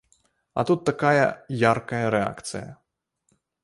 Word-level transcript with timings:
А 0.61 0.63
тут 0.69 0.81
такая 0.89 1.27
яркая 1.71 2.03
рэакцыя! 2.19 2.69